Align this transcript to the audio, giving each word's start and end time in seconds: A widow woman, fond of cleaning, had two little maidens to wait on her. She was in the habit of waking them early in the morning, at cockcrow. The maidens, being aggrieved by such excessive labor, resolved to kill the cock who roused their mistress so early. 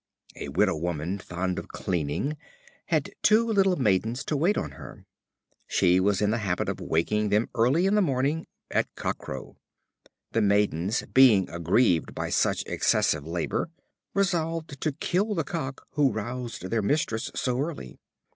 A 0.35 0.47
widow 0.49 0.75
woman, 0.75 1.19
fond 1.19 1.59
of 1.59 1.67
cleaning, 1.67 2.35
had 2.87 3.13
two 3.21 3.45
little 3.45 3.75
maidens 3.75 4.23
to 4.25 4.35
wait 4.35 4.57
on 4.57 4.71
her. 4.71 5.05
She 5.67 5.99
was 5.99 6.23
in 6.23 6.31
the 6.31 6.39
habit 6.39 6.69
of 6.69 6.79
waking 6.81 7.29
them 7.29 7.49
early 7.53 7.85
in 7.85 7.93
the 7.93 8.01
morning, 8.01 8.47
at 8.71 8.87
cockcrow. 8.95 9.57
The 10.31 10.41
maidens, 10.41 11.03
being 11.13 11.47
aggrieved 11.51 12.15
by 12.15 12.31
such 12.31 12.63
excessive 12.65 13.27
labor, 13.27 13.69
resolved 14.15 14.81
to 14.81 14.91
kill 14.91 15.35
the 15.35 15.43
cock 15.43 15.85
who 15.91 16.11
roused 16.11 16.71
their 16.71 16.81
mistress 16.81 17.29
so 17.35 17.59
early. 17.59 17.99